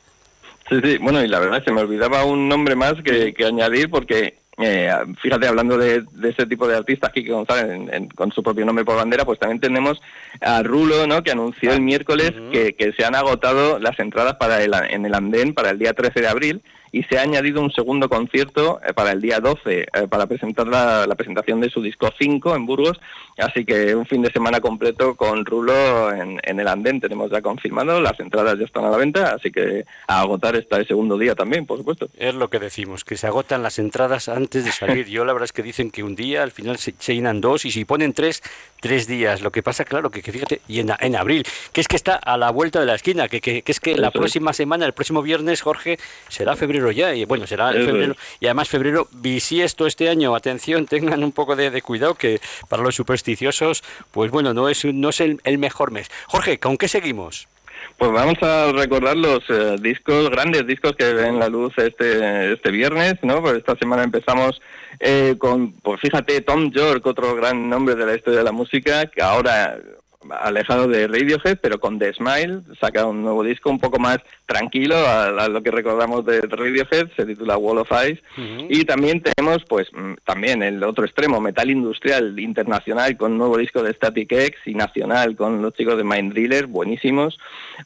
Sí, 0.68 0.76
sí, 0.82 0.98
bueno, 0.98 1.22
y 1.22 1.28
la 1.28 1.40
verdad 1.40 1.62
se 1.64 1.72
me 1.72 1.80
olvidaba 1.80 2.24
un 2.24 2.48
nombre 2.48 2.76
más 2.76 2.94
que, 3.02 3.34
añadir 3.44 3.90
porque 3.90 4.36
eh, 4.62 4.90
fíjate, 5.20 5.46
hablando 5.46 5.76
de, 5.76 6.04
ese 6.24 6.46
tipo 6.46 6.66
de 6.66 6.76
artistas, 6.76 7.10
Kike 7.12 7.32
González, 7.32 8.08
con 8.14 8.32
su 8.32 8.42
propio 8.42 8.64
nombre 8.64 8.84
por 8.84 8.96
bandera, 8.96 9.24
pues 9.24 9.38
también 9.38 9.60
tenemos 9.60 10.00
a 10.40 10.62
Rulo, 10.62 11.06
¿no? 11.06 11.22
Que 11.22 11.32
anunció 11.32 11.70
el 11.70 11.78
ah, 11.78 11.80
miércoles 11.80 12.32
que, 12.52 12.74
que, 12.74 12.92
se 12.92 13.04
han 13.04 13.14
agotado 13.14 13.78
las 13.78 13.98
entradas 13.98 14.36
para 14.36 14.62
el, 14.62 14.72
en 14.90 15.06
el 15.06 15.14
andén 15.14 15.54
para 15.54 15.70
el 15.70 15.78
día 15.78 15.92
13 15.92 16.20
de 16.20 16.28
abril 16.28 16.62
y 16.92 17.02
se 17.04 17.18
ha 17.18 17.22
añadido 17.22 17.62
un 17.62 17.72
segundo 17.72 18.08
concierto 18.08 18.78
eh, 18.86 18.92
para 18.92 19.12
el 19.12 19.20
día 19.20 19.40
12 19.40 19.62
eh, 19.64 19.86
para 20.08 20.26
presentar 20.26 20.68
la, 20.68 21.06
presentación 21.16 21.60
de 21.60 21.70
su 21.70 21.80
disco 21.82 22.10
5 22.18 22.54
en 22.54 22.66
Burgos, 22.66 23.00
así 23.38 23.64
que 23.64 23.94
un 23.94 24.06
fin 24.06 24.22
de 24.22 24.30
semana 24.30 24.60
completo 24.60 25.14
con 25.14 25.44
Rulo 25.44 26.12
en, 26.12 26.40
el 26.44 26.68
andén 26.68 27.00
tenemos 27.00 27.30
ya 27.30 27.40
confirmado, 27.40 28.00
las 28.00 28.18
entradas 28.20 28.58
ya 28.58 28.64
están 28.64 28.84
a 28.84 28.90
la 28.90 28.96
venta, 28.96 29.34
así 29.34 29.50
que 29.50 29.84
a 30.06 30.20
agotar 30.20 30.56
está 30.56 30.76
el 30.76 30.86
segundo 30.86 31.16
día 31.16 31.34
también, 31.34 31.64
por 31.64 31.78
supuesto. 31.78 32.08
Es 32.16 32.34
lo 32.34 32.50
que 32.50 32.58
decimos, 32.58 33.04
que 33.04 33.16
se 33.16 33.26
agotan 33.26 33.62
las 33.62 33.78
entradas 33.78 34.28
antes 34.28 34.64
de 34.64 34.72
salir. 34.72 35.06
Yo 35.06 35.24
la 35.24 35.32
verdad 35.32 35.44
es 35.44 35.52
que 35.52 35.62
dicen 35.62 35.90
que 35.90 36.02
un 36.02 36.14
día, 36.14 36.42
al 36.42 36.50
final 36.50 36.76
se, 36.78 36.92
llenan 36.92 37.40
dos 37.40 37.64
y 37.64 37.70
si 37.70 37.84
ponen 37.84 38.12
tres, 38.12 38.42
tres 38.80 39.06
días. 39.06 39.40
Lo 39.40 39.50
que 39.50 39.62
pasa, 39.62 39.84
claro, 39.84 40.10
que, 40.10 40.20
fíjate, 40.20 40.60
y 40.68 40.80
en, 40.80 40.90
en, 40.98 41.16
abril, 41.16 41.44
que 41.72 41.80
es 41.80 41.88
que 41.88 41.96
está 41.96 42.16
a 42.16 42.36
la 42.36 42.50
vuelta 42.50 42.80
de 42.80 42.86
la 42.86 42.94
esquina, 42.94 43.28
que, 43.28 43.40
que, 43.40 43.62
que 43.62 43.72
es 43.72 43.80
que 43.80 43.96
la 43.96 44.10
próxima 44.10 44.52
semana, 44.52 44.84
el 44.86 44.92
próximo 44.92 45.22
viernes, 45.22 45.62
Jorge, 45.62 45.98
será 46.28 46.56
febrero 46.56 46.81
ya, 46.90 47.14
y 47.14 47.24
bueno, 47.24 47.46
será 47.46 47.72
en 47.72 47.84
febrero, 47.86 48.16
y 48.40 48.46
además 48.46 48.68
febrero 48.68 49.08
bisiesto 49.12 49.86
este 49.86 50.08
año, 50.08 50.34
atención, 50.34 50.86
tengan 50.88 51.22
un 51.24 51.32
poco 51.32 51.56
de, 51.56 51.82
cuidado, 51.82 52.14
que 52.14 52.40
para 52.68 52.82
los 52.82 52.94
supersticiosos, 52.94 53.82
pues 54.10 54.30
bueno, 54.30 54.54
no 54.54 54.68
es, 54.68 54.84
no 54.84 55.10
es 55.10 55.20
el, 55.20 55.40
mejor 55.58 55.90
mes. 55.90 56.10
Jorge, 56.26 56.58
¿con 56.58 56.76
qué 56.76 56.88
seguimos? 56.88 57.48
Pues 57.98 58.10
vamos 58.10 58.42
a 58.42 58.72
recordar 58.72 59.16
los 59.16 59.42
eh, 59.48 59.76
discos, 59.80 60.30
grandes 60.30 60.66
discos 60.66 60.94
que 60.96 61.12
ven 61.12 61.38
la 61.38 61.48
luz 61.48 61.72
este, 61.76 62.52
este 62.52 62.70
viernes, 62.70 63.14
¿no? 63.22 63.40
Pues 63.40 63.58
esta 63.58 63.76
semana 63.76 64.02
empezamos 64.02 64.60
eh, 64.98 65.36
con, 65.38 65.72
pues 65.72 66.00
fíjate, 66.00 66.40
Tom 66.40 66.70
York, 66.70 67.04
otro 67.06 67.34
gran 67.34 67.68
nombre 67.68 67.94
de 67.94 68.06
la 68.06 68.14
historia 68.14 68.38
de 68.38 68.44
la 68.44 68.52
música, 68.52 69.06
que 69.06 69.22
ahora 69.22 69.78
alejado 70.40 70.88
de 70.88 71.06
Radiohead, 71.06 71.58
pero 71.60 71.78
con 71.80 71.98
The 71.98 72.12
Smile 72.14 72.62
saca 72.80 73.06
un 73.06 73.22
nuevo 73.22 73.42
disco 73.42 73.70
un 73.70 73.78
poco 73.78 73.98
más 73.98 74.18
tranquilo 74.46 74.96
a, 74.96 75.48
lo 75.48 75.62
que 75.62 75.70
recordamos 75.70 76.24
de 76.24 76.40
Radiohead, 76.42 77.08
se 77.16 77.26
titula 77.26 77.56
Wall 77.56 77.78
of 77.78 77.90
Ice. 78.08 78.22
Y 78.68 78.84
también 78.84 79.22
tenemos, 79.22 79.64
pues, 79.68 79.88
mm, 79.92 80.14
también 80.24 80.62
el 80.62 80.82
otro 80.84 81.04
extremo, 81.04 81.40
metal 81.40 81.70
industrial 81.70 82.38
internacional 82.38 83.16
con 83.16 83.32
un 83.32 83.38
nuevo 83.38 83.56
disco 83.56 83.82
de 83.82 83.92
Static 83.92 84.30
X 84.30 84.56
y 84.66 84.74
nacional 84.74 85.36
con 85.36 85.62
los 85.62 85.74
chicos 85.74 85.96
de 85.96 86.04
Mind 86.04 86.32
Driller, 86.32 86.66
buenísimos. 86.66 87.38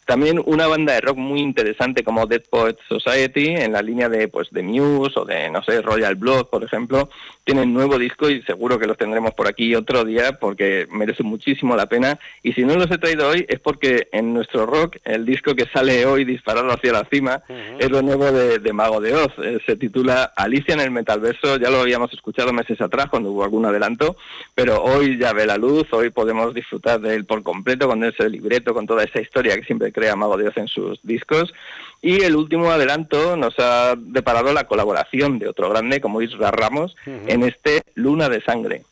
También 0.05 0.43
una 0.45 0.67
banda 0.67 0.95
de 0.95 1.01
rock 1.01 1.17
muy 1.17 1.41
interesante 1.41 2.05
como 2.05 2.27
Dead 2.27 2.43
Poets 2.51 2.81
Society, 2.89 3.49
en 3.49 3.73
la 3.73 3.83
línea 3.83 4.09
de, 4.09 4.29
pues, 4.29 4.51
de 4.51 4.63
Muse 4.63 5.19
o 5.19 5.25
de, 5.25 5.51
no 5.51 5.63
sé, 5.63 5.83
Royal 5.83 6.17
Blood, 6.17 6.47
por 6.47 6.65
ejemplo, 6.65 7.09
tienen 7.45 7.73
nuevo 7.73 7.99
disco 7.99 8.29
y 8.29 8.43
seguro 8.43 8.79
que 8.79 8.87
los 8.87 8.99
tendremos 8.99 9.33
por 9.35 9.47
aquí 9.47 9.75
otro 9.75 10.05
día 10.05 10.39
porque 10.41 10.87
merece 10.91 11.23
muchísimo 11.23 11.77
la 11.77 11.87
pena. 11.87 12.19
Y 12.43 12.53
si 12.53 12.65
no 12.65 12.77
los 12.77 12.91
he 12.91 12.99
traído 12.99 13.29
hoy 13.29 13.45
es 13.49 13.59
porque 13.59 14.09
en 14.13 14.33
nuestro 14.33 14.67
rock, 14.67 14.99
el 15.05 15.27
disco 15.27 15.55
que 15.55 15.67
sale 15.67 16.07
hoy 16.07 16.25
disparado 16.25 16.71
hacia 16.71 16.93
la 16.93 17.05
cima, 17.11 17.43
es 17.79 17.91
lo 17.91 18.03
nuevo 18.03 18.31
de, 18.31 18.73
Mago 18.73 19.01
de 19.01 19.15
Oz. 19.15 19.33
Eh, 19.39 19.59
se 19.67 19.77
titula 19.77 20.33
Alicia 20.37 20.75
en 20.75 20.81
el 20.81 20.93
Metalverso, 20.93 21.57
ya 21.57 21.71
lo 21.71 21.81
habíamos 21.81 22.13
escuchado 22.13 22.53
meses 22.53 22.81
atrás 22.81 23.07
cuando 23.11 23.33
hubo 23.33 23.43
algún 23.43 23.67
adelanto, 23.67 24.17
pero 24.55 24.83
hoy 24.83 25.19
ya 25.19 25.33
ve 25.33 25.45
la 25.45 25.57
luz, 25.57 25.87
hoy 25.93 26.11
podemos 26.11 26.55
disfrutar 26.55 27.01
de 27.01 27.17
él 27.17 27.25
por 27.25 27.43
completo, 27.43 27.89
con 27.89 28.05
ese 28.05 28.31
libreto, 28.31 28.75
con 28.75 28.87
toda 28.87 29.03
esa 29.03 29.21
historia 29.21 29.57
que 29.57 29.65
siempre 29.65 29.93
crea 29.93 30.15
Mago 30.15 30.37
de 30.37 30.49
Oz 30.49 30.57
en 30.57 30.69
sus 30.69 31.01
discos. 31.03 31.53
Y 32.01 32.23
el 32.23 32.37
último 32.37 32.71
adelanto 32.71 33.37
nos 33.37 33.59
ha 33.59 33.97
deparado 33.97 34.53
la 34.53 34.69
colaboración 34.69 35.39
de 35.39 35.49
otro 35.49 35.69
grande 35.71 36.01
como 36.01 36.23
Isra 36.23 36.51
Ramos 36.51 36.95
en 37.07 37.43
este 37.43 37.83
Luna 37.95 38.29
de 38.29 38.41
Sangre. 38.43 38.83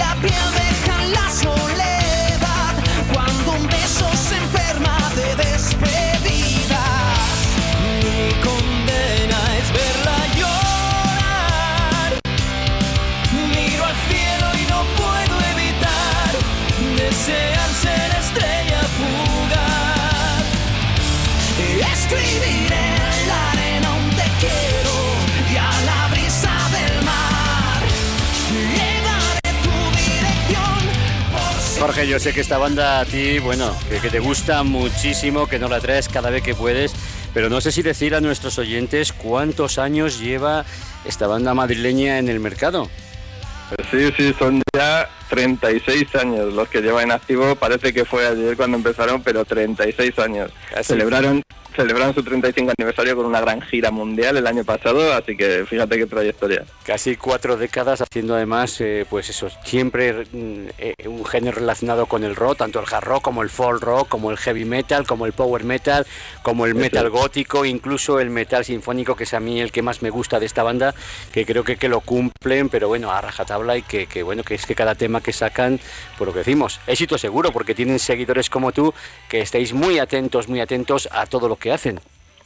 la 0.00 0.14
piel 0.22 0.50
de 0.54 0.69
yo 32.06 32.18
sé 32.18 32.32
que 32.32 32.40
esta 32.40 32.58
banda 32.58 33.00
a 33.00 33.04
ti, 33.04 33.38
bueno, 33.38 33.74
que, 34.02 34.10
te 34.10 34.20
gusta 34.20 34.62
muchísimo, 34.62 35.46
que 35.46 35.58
no 35.58 35.68
la 35.68 35.80
traes 35.80 36.08
cada 36.08 36.28
vez 36.28 36.42
que 36.42 36.54
puedes, 36.54 36.94
pero 37.32 37.48
no 37.48 37.60
sé 37.60 37.72
si 37.72 37.82
decir 37.82 38.14
a 38.14 38.20
nuestros 38.20 38.58
oyentes 38.58 39.12
cuántos 39.12 39.78
años 39.78 40.20
lleva 40.20 40.64
esta 41.04 41.26
banda 41.26 41.54
madrileña 41.54 42.18
en 42.18 42.28
el 42.28 42.38
mercado. 42.38 42.88
Sí, 43.90 44.12
sí, 44.16 44.34
son 44.38 44.62
ya 44.74 45.08
36 45.30 46.14
años 46.16 46.52
los 46.52 46.68
que 46.68 46.80
llevan 46.80 47.04
en 47.04 47.12
activo. 47.12 47.54
Parece 47.56 47.92
que 47.92 48.04
fue 48.04 48.26
ayer 48.26 48.56
cuando 48.56 48.76
empezaron, 48.76 49.22
pero 49.22 49.44
36 49.44 50.18
años. 50.18 50.52
Celebraron 50.82 51.42
celebraron 51.74 52.14
su 52.14 52.22
35 52.22 52.72
aniversario 52.78 53.16
con 53.16 53.26
una 53.26 53.40
gran 53.40 53.60
gira 53.62 53.90
mundial 53.90 54.36
el 54.36 54.46
año 54.46 54.64
pasado, 54.64 55.12
así 55.12 55.36
que 55.36 55.64
fíjate 55.66 55.98
qué 55.98 56.06
trayectoria. 56.06 56.64
Casi 56.84 57.16
cuatro 57.16 57.56
décadas 57.56 58.00
haciendo 58.00 58.34
además, 58.34 58.80
eh, 58.80 59.06
pues 59.08 59.30
eso, 59.30 59.48
siempre 59.64 60.24
mm, 60.32 60.66
eh, 60.78 60.94
un 61.06 61.24
género 61.24 61.58
relacionado 61.58 62.06
con 62.06 62.24
el 62.24 62.36
rock, 62.36 62.58
tanto 62.58 62.80
el 62.80 62.86
hard 62.90 63.04
rock 63.04 63.22
como 63.22 63.42
el 63.42 63.50
folk 63.50 63.82
rock, 63.82 64.08
como 64.08 64.30
el 64.30 64.36
heavy 64.36 64.64
metal, 64.64 65.06
como 65.06 65.26
el 65.26 65.32
power 65.32 65.64
metal, 65.64 66.06
como 66.42 66.66
el 66.66 66.74
metal 66.74 67.10
gótico, 67.10 67.64
incluso 67.64 68.20
el 68.20 68.30
metal 68.30 68.64
sinfónico, 68.64 69.16
que 69.16 69.24
es 69.24 69.34
a 69.34 69.40
mí 69.40 69.60
el 69.60 69.72
que 69.72 69.82
más 69.82 70.02
me 70.02 70.10
gusta 70.10 70.40
de 70.40 70.46
esta 70.46 70.62
banda, 70.62 70.94
que 71.32 71.46
creo 71.46 71.64
que, 71.64 71.76
que 71.76 71.88
lo 71.88 72.00
cumplen, 72.00 72.68
pero 72.68 72.88
bueno, 72.88 73.10
a 73.10 73.20
rajatabla 73.20 73.76
y 73.76 73.82
que, 73.82 74.06
que 74.06 74.22
bueno, 74.22 74.42
que 74.42 74.54
es 74.54 74.66
que 74.66 74.74
cada 74.74 74.94
tema 74.94 75.20
que 75.20 75.32
sacan, 75.32 75.80
por 76.20 76.28
lo 76.28 76.34
que 76.34 76.40
decimos, 76.40 76.80
éxito 76.86 77.16
seguro, 77.16 77.50
porque 77.50 77.74
tienen 77.74 77.98
seguidores 77.98 78.50
como 78.50 78.72
tú, 78.72 78.92
que 79.26 79.40
estáis 79.40 79.72
muy 79.72 79.98
atentos, 79.98 80.48
muy 80.48 80.60
atentos 80.60 81.08
a 81.10 81.24
todo 81.24 81.48
lo 81.48 81.56
que 81.56 81.72
hacen. 81.72 81.98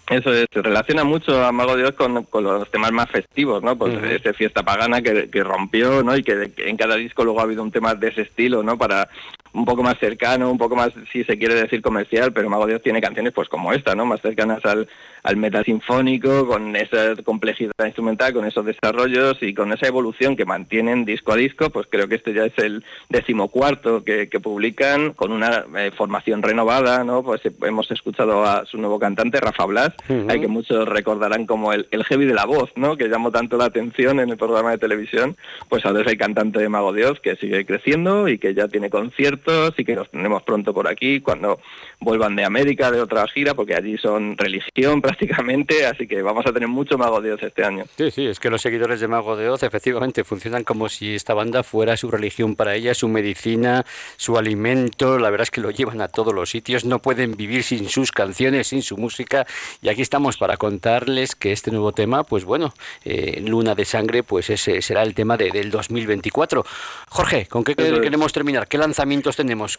Eso 0.08 0.32
es, 0.34 0.46
se 0.52 0.60
relaciona 0.60 1.02
mucho 1.02 1.42
a 1.42 1.50
Mago 1.50 1.76
Dios 1.76 1.92
con, 1.92 2.24
con 2.24 2.44
los 2.44 2.70
temas 2.70 2.92
más 2.92 3.10
festivos, 3.10 3.62
¿no? 3.62 3.76
Pues 3.76 3.94
ese 4.02 4.34
fiesta 4.34 4.62
pagana 4.62 5.00
que, 5.00 5.30
que, 5.30 5.42
rompió, 5.42 6.02
¿no? 6.02 6.14
Y 6.14 6.22
que 6.22 6.52
en 6.58 6.76
cada 6.76 6.96
disco 6.96 7.24
luego 7.24 7.40
ha 7.40 7.44
habido 7.44 7.62
un 7.62 7.72
tema 7.72 7.94
de 7.94 8.08
ese 8.08 8.22
estilo, 8.22 8.62
¿no? 8.62 8.76
Para 8.76 9.08
un 9.54 9.64
poco 9.64 9.82
más 9.82 9.96
cercano, 9.98 10.50
un 10.50 10.58
poco 10.58 10.74
más, 10.74 10.92
si 11.12 11.24
se 11.24 11.38
quiere 11.38 11.54
decir, 11.54 11.80
comercial, 11.80 12.32
pero 12.32 12.50
Mago 12.50 12.66
Dios 12.66 12.82
tiene 12.82 13.00
canciones 13.00 13.32
pues 13.32 13.48
como 13.48 13.72
esta, 13.72 13.94
¿no? 13.94 14.04
Más 14.04 14.20
cercanas 14.20 14.64
al, 14.64 14.88
al 15.22 15.36
metal 15.36 15.64
sinfónico, 15.64 16.46
con 16.46 16.74
esa 16.74 17.14
complejidad 17.24 17.72
instrumental, 17.84 18.34
con 18.34 18.44
esos 18.44 18.66
desarrollos 18.66 19.38
y 19.40 19.54
con 19.54 19.72
esa 19.72 19.86
evolución 19.86 20.36
que 20.36 20.44
mantienen 20.44 21.04
disco 21.04 21.32
a 21.32 21.36
disco, 21.36 21.70
pues 21.70 21.86
creo 21.88 22.08
que 22.08 22.16
este 22.16 22.34
ya 22.34 22.44
es 22.44 22.58
el 22.58 22.84
decimocuarto 23.08 24.02
que, 24.02 24.28
que 24.28 24.40
publican 24.40 25.12
con 25.12 25.30
una 25.30 25.64
eh, 25.76 25.92
formación 25.96 26.42
renovada, 26.42 27.04
¿no? 27.04 27.22
Pues 27.22 27.40
hemos 27.62 27.88
escuchado 27.92 28.44
a 28.44 28.66
su 28.66 28.76
nuevo 28.76 28.98
cantante, 28.98 29.40
Rafa 29.40 29.66
Blas, 29.66 29.93
hay 30.08 30.40
que 30.40 30.48
muchos 30.48 30.88
recordarán 30.88 31.46
como 31.46 31.72
el, 31.72 31.86
el, 31.90 32.04
heavy 32.04 32.26
de 32.26 32.34
la 32.34 32.44
voz, 32.44 32.70
¿no? 32.76 32.96
Que 32.96 33.08
llamó 33.08 33.30
tanto 33.30 33.56
la 33.56 33.66
atención 33.66 34.20
en 34.20 34.30
el 34.30 34.36
programa 34.36 34.70
de 34.70 34.78
televisión, 34.78 35.36
pues 35.68 35.84
ahora 35.86 36.02
es 36.02 36.06
el 36.06 36.18
cantante 36.18 36.58
de 36.58 36.68
Mago 36.68 36.92
Dios 36.92 37.20
que 37.20 37.36
sigue 37.36 37.64
creciendo 37.64 38.28
y 38.28 38.38
que 38.38 38.54
ya 38.54 38.68
tiene 38.68 38.90
conciertos 38.90 39.74
y 39.78 39.84
que 39.84 39.94
los 39.94 40.10
tenemos 40.10 40.42
pronto 40.42 40.74
por 40.74 40.88
aquí 40.88 41.20
cuando 41.20 41.60
vuelvan 42.00 42.36
de 42.36 42.44
América, 42.44 42.90
de 42.90 43.00
otra 43.00 43.26
gira, 43.28 43.54
porque 43.54 43.74
allí 43.74 43.96
son 43.98 44.36
religión 44.36 45.00
prácticamente, 45.02 45.86
así 45.86 46.06
que 46.06 46.22
vamos 46.22 46.46
a 46.46 46.52
tener 46.52 46.68
mucho 46.68 46.98
Mago 46.98 47.20
de 47.20 47.32
Oz 47.32 47.42
este 47.42 47.64
año. 47.64 47.84
Sí, 47.96 48.10
sí, 48.10 48.26
es 48.26 48.40
que 48.40 48.50
los 48.50 48.62
seguidores 48.62 49.00
de 49.00 49.08
Mago 49.08 49.36
de 49.36 49.48
Oz 49.48 49.62
efectivamente 49.62 50.24
funcionan 50.24 50.64
como 50.64 50.88
si 50.88 51.14
esta 51.14 51.34
banda 51.34 51.62
fuera 51.62 51.96
su 51.96 52.10
religión 52.10 52.56
para 52.56 52.74
ella, 52.74 52.94
su 52.94 53.08
medicina, 53.08 53.84
su 54.16 54.36
alimento, 54.36 55.18
la 55.18 55.30
verdad 55.30 55.44
es 55.44 55.50
que 55.50 55.60
lo 55.60 55.70
llevan 55.70 56.00
a 56.00 56.08
todos 56.08 56.34
los 56.34 56.50
sitios, 56.50 56.84
no 56.84 57.00
pueden 57.00 57.36
vivir 57.36 57.62
sin 57.62 57.88
sus 57.88 58.12
canciones, 58.12 58.68
sin 58.68 58.82
su 58.82 58.96
música, 58.96 59.46
y 59.84 59.90
aquí 59.90 60.00
estamos 60.00 60.38
para 60.38 60.56
contarles 60.56 61.36
que 61.36 61.52
este 61.52 61.70
nuevo 61.70 61.92
tema, 61.92 62.24
pues 62.24 62.46
bueno, 62.46 62.72
eh, 63.04 63.42
Luna 63.46 63.74
de 63.74 63.84
Sangre, 63.84 64.22
pues 64.22 64.48
ese 64.48 64.80
será 64.80 65.02
el 65.02 65.12
tema 65.12 65.36
de, 65.36 65.50
del 65.50 65.70
2024. 65.70 66.64
Jorge, 67.10 67.46
¿con 67.46 67.64
qué 67.64 67.74
queremos 67.74 68.32
terminar? 68.32 68.66
¿Qué 68.66 68.78
lanzamientos 68.78 69.36
tenemos? 69.36 69.78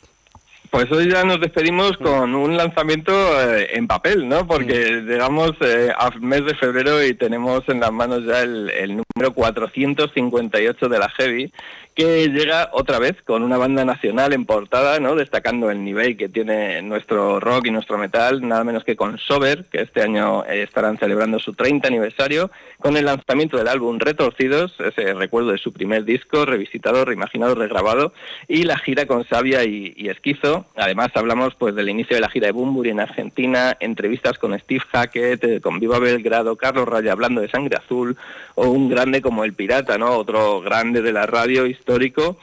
Pues 0.69 0.91
hoy 0.91 1.09
ya 1.11 1.23
nos 1.23 1.41
despedimos 1.41 1.97
con 1.97 2.35
un 2.35 2.55
lanzamiento 2.55 3.13
eh, 3.41 3.69
en 3.73 3.87
papel, 3.87 4.29
¿no? 4.29 4.45
Porque 4.45 5.01
llegamos 5.07 5.53
eh, 5.61 5.91
al 5.97 6.21
mes 6.21 6.45
de 6.45 6.53
febrero 6.53 7.03
y 7.03 7.15
tenemos 7.15 7.63
en 7.67 7.79
las 7.79 7.91
manos 7.91 8.25
ya 8.27 8.43
el, 8.43 8.69
el 8.69 9.04
número 9.17 9.33
458 9.33 10.89
de 10.89 10.99
la 10.99 11.07
Heavy, 11.07 11.53
que 11.95 12.27
llega 12.27 12.69
otra 12.73 12.99
vez 12.99 13.15
con 13.23 13.41
una 13.43 13.57
banda 13.57 13.85
nacional 13.85 14.33
en 14.33 14.45
portada, 14.45 14.99
¿no? 14.99 15.15
destacando 15.15 15.71
el 15.71 15.85
nivel 15.85 16.17
que 16.17 16.27
tiene 16.27 16.81
nuestro 16.81 17.39
rock 17.39 17.67
y 17.67 17.71
nuestro 17.71 17.97
metal, 17.97 18.45
nada 18.45 18.65
menos 18.65 18.83
que 18.83 18.97
con 18.97 19.17
Sober, 19.17 19.63
que 19.71 19.83
este 19.83 20.01
año 20.01 20.43
eh, 20.43 20.63
estarán 20.63 20.97
celebrando 20.97 21.39
su 21.39 21.53
30 21.53 21.87
aniversario, 21.87 22.51
con 22.79 22.97
el 22.97 23.05
lanzamiento 23.05 23.57
del 23.57 23.69
álbum 23.69 23.97
Retorcidos, 23.97 24.75
ese 24.81 25.13
recuerdo 25.13 25.51
de 25.51 25.57
su 25.57 25.71
primer 25.71 26.03
disco, 26.03 26.45
revisitado, 26.45 27.05
reimaginado, 27.05 27.55
regrabado, 27.55 28.11
y 28.49 28.63
la 28.63 28.77
gira 28.77 29.05
con 29.05 29.25
Sabia 29.25 29.63
y, 29.63 30.09
Esquizo. 30.09 30.65
Además 30.75 31.11
hablamos 31.15 31.55
pues 31.55 31.73
del 31.75 31.87
inicio 31.87 32.15
de 32.17 32.21
la 32.21 32.29
gira 32.29 32.47
de 32.47 32.51
Bumburi 32.51 32.89
en 32.89 32.99
Argentina, 32.99 33.77
entrevistas 33.79 34.37
con 34.37 34.59
Steve 34.59 34.83
Hackett, 34.91 35.43
eh, 35.45 35.61
con 35.61 35.79
Viva 35.79 35.99
Belgrado, 35.99 36.57
Carlos 36.57 36.89
Raya 36.89 37.13
hablando 37.13 37.39
de 37.39 37.47
Sangre 37.47 37.77
Azul, 37.77 38.17
o 38.55 38.67
un 38.67 38.89
grande 39.05 39.21
como 39.21 39.43
El 39.43 39.53
Pirata, 39.53 39.99
¿no? 39.99 40.17
Otro 40.17 40.61
grande 40.61 41.03
de 41.03 41.13
la 41.13 41.27
radio 41.27 41.67
histórico. 41.67 42.37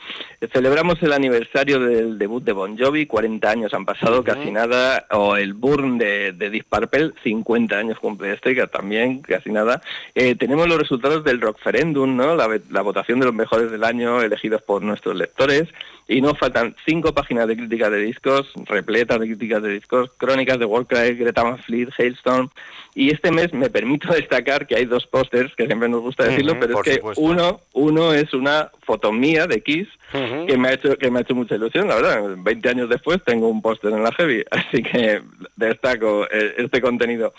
Celebramos 0.53 1.03
el 1.03 1.13
aniversario 1.13 1.81
del 1.81 2.19
debut 2.19 2.45
de 2.45 2.53
Bon 2.53 2.79
Jovi, 2.79 3.07
40 3.07 3.51
años 3.51 3.75
han 3.75 3.85
pasado, 3.85 4.23
casi 4.23 4.53
nada, 4.53 5.07
o 5.11 5.37
el 5.37 5.55
Burn 5.55 5.99
de, 5.99 6.31
de 6.33 6.65
Purple, 6.69 7.15
50 7.25 7.77
años 7.77 7.99
cumple 7.99 8.33
este, 8.33 8.55
que 8.55 8.65
también 8.69 9.23
casi 9.23 9.51
nada. 9.51 9.83
Eh, 10.15 10.37
tenemos 10.37 10.69
los 10.69 10.79
resultados 10.79 11.25
del 11.25 11.41
Rockferendum, 11.41 12.17
¿no? 12.17 12.37
La, 12.37 12.49
la 12.71 12.83
votación 12.83 13.19
de 13.19 13.27
los 13.27 13.35
mejores 13.35 13.73
del 13.73 13.83
año 13.83 14.23
elegidos 14.23 14.63
por 14.63 14.83
nuestros 14.83 15.17
lectores 15.17 15.69
y 16.09 16.21
nos 16.21 16.39
faltan 16.39 16.75
cinco 16.85 17.15
páginas 17.15 17.49
de 17.49 17.57
críticas 17.57 17.91
de 17.91 17.99
discos, 17.99 18.53
repletas 18.67 19.19
de 19.21 19.27
críticas 19.27 19.63
de 19.63 19.71
discos, 19.71 20.11
crónicas 20.17 20.59
de 20.59 20.65
Warcry, 20.65 21.15
Greta 21.15 21.43
Van 21.43 21.59
Fleet, 21.59 21.89
Hailstorm, 21.97 22.51
y 22.95 23.11
este 23.11 23.31
mes 23.31 23.53
me 23.53 23.71
permito 23.71 24.13
destacar 24.13 24.67
que 24.67 24.77
hay 24.77 24.85
dos 24.85 25.07
pósters, 25.07 25.55
que 25.55 25.67
siempre 25.67 25.89
nos 25.89 26.03
gusta 26.03 26.25
decirlo, 26.25 26.52
pero 26.59 26.81
es 26.85 26.99
que 26.99 27.01
uno, 27.17 27.61
uno 27.73 28.13
es 28.13 28.33
una 28.35 28.71
foto 28.85 29.13
mía 29.13 29.47
de 29.47 29.63
Kiss, 29.63 29.89
que 30.13 30.57
me 30.59 30.69
ha 30.69 30.73
hecho 30.75 30.97
que 30.99 31.11
me 31.11 31.19
ha 31.19 31.23
hecho 31.23 31.35
mucha 31.35 31.55
ilusión, 31.55 31.89
la 31.89 31.97
verdad. 31.97 32.35
20 32.37 32.69
años 32.69 32.89
después 32.89 33.23
tengo 33.25 33.49
un 33.49 33.63
póster 33.63 33.93
en 33.93 34.03
la 34.03 34.13
Heavy, 34.13 34.45
así 34.51 34.83
que 34.83 35.23
destaco 35.57 36.25
eh, 36.31 36.55
este 36.59 36.81
contenido. 36.81 37.33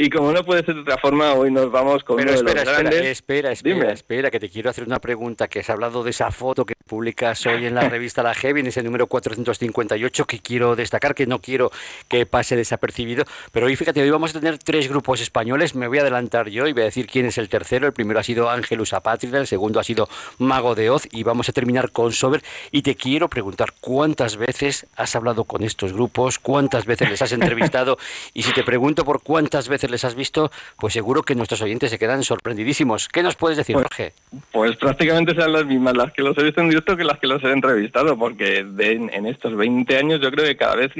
Y 0.00 0.10
como 0.10 0.30
no 0.30 0.44
puede 0.44 0.64
ser 0.64 0.76
de 0.76 0.82
otra 0.82 0.98
forma, 0.98 1.32
hoy 1.32 1.50
nos 1.50 1.72
vamos 1.72 2.04
con 2.04 2.18
Pero 2.18 2.30
uno 2.30 2.38
espera, 2.38 2.60
de 2.60 2.66
los 2.66 2.78
grandes. 2.78 3.06
espera, 3.06 3.50
espera, 3.50 3.74
espera, 3.76 3.92
espera, 3.92 4.30
que 4.30 4.38
te 4.38 4.48
quiero 4.48 4.70
hacer 4.70 4.84
una 4.84 5.00
pregunta, 5.00 5.48
que 5.48 5.58
has 5.58 5.70
hablado 5.70 6.04
de 6.04 6.10
esa 6.10 6.30
foto 6.30 6.64
que 6.64 6.74
publicas 6.86 7.44
hoy 7.46 7.66
en 7.66 7.74
la 7.74 7.80
revista 7.88 8.22
La 8.22 8.32
Heavy, 8.34 8.60
en 8.60 8.66
ese 8.66 8.82
número 8.84 9.08
458, 9.08 10.24
que 10.26 10.38
quiero 10.38 10.76
destacar, 10.76 11.16
que 11.16 11.26
no 11.26 11.40
quiero 11.40 11.72
que 12.08 12.26
pase 12.26 12.54
desapercibido. 12.54 13.24
Pero 13.50 13.66
hoy, 13.66 13.74
fíjate, 13.74 14.00
hoy 14.00 14.10
vamos 14.10 14.36
a 14.36 14.40
tener 14.40 14.58
tres 14.58 14.88
grupos 14.88 15.20
españoles, 15.20 15.74
me 15.74 15.88
voy 15.88 15.98
a 15.98 16.02
adelantar 16.02 16.48
yo 16.48 16.68
y 16.68 16.72
voy 16.72 16.82
a 16.82 16.86
decir 16.86 17.08
quién 17.08 17.26
es 17.26 17.38
el 17.38 17.48
tercero. 17.48 17.86
El 17.88 17.92
primero 17.92 18.20
ha 18.20 18.22
sido 18.22 18.50
Ángelus 18.58 18.92
Apátrida, 18.92 19.38
el 19.38 19.46
segundo 19.46 19.80
ha 19.80 19.84
sido 19.84 20.08
Mago 20.38 20.74
de 20.74 20.90
Oz 20.90 21.08
y 21.10 21.22
vamos 21.22 21.48
a 21.48 21.52
terminar 21.52 21.90
con 21.90 22.12
Sober. 22.12 22.42
Y 22.70 22.82
te 22.82 22.94
quiero 22.94 23.28
preguntar 23.28 23.72
cuántas 23.80 24.36
veces 24.36 24.86
has 24.96 25.16
hablado 25.16 25.44
con 25.44 25.62
estos 25.64 25.92
grupos, 25.92 26.38
cuántas 26.38 26.84
veces 26.86 27.08
les 27.10 27.22
has 27.22 27.32
entrevistado 27.32 27.96
y 28.34 28.42
si 28.42 28.52
te 28.52 28.62
pregunto 28.64 29.04
por 29.04 29.22
cuántas 29.22 29.68
veces 29.68 29.90
les 29.90 30.04
has 30.04 30.14
visto, 30.14 30.50
pues 30.78 30.92
seguro 30.92 31.22
que 31.22 31.34
nuestros 31.34 31.62
oyentes 31.62 31.90
se 31.90 31.98
quedan 31.98 32.22
sorprendidísimos. 32.22 33.08
¿Qué 33.08 33.22
nos 33.22 33.36
puedes 33.36 33.56
decir, 33.56 33.74
Pues- 33.74 33.84
Jorge? 33.86 34.12
Pues 34.52 34.76
prácticamente 34.76 35.34
sean 35.34 35.52
las 35.52 35.64
mismas 35.64 35.96
las 35.96 36.12
que 36.12 36.22
los 36.22 36.36
he 36.38 36.42
visto 36.42 36.60
en 36.60 36.68
directo 36.68 36.96
que 36.96 37.04
las 37.04 37.18
que 37.18 37.26
los 37.26 37.42
he 37.44 37.50
entrevistado, 37.50 38.18
porque 38.18 38.64
de- 38.64 38.92
en 39.12 39.26
estos 39.26 39.56
20 39.56 39.96
años 39.96 40.20
yo 40.20 40.30
creo 40.30 40.44
que 40.44 40.56
cada 40.56 40.76
vez 40.76 40.92